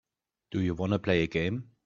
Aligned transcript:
Do 0.49 0.61
you 0.61 0.73
want 0.73 0.93
to 0.93 0.97
play 0.99 1.21
a 1.21 1.27
game. 1.27 1.69